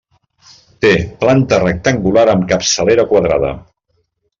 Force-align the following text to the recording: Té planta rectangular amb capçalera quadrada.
Té 0.85 0.93
planta 1.25 1.61
rectangular 1.65 2.27
amb 2.35 2.51
capçalera 2.55 3.11
quadrada. 3.15 3.59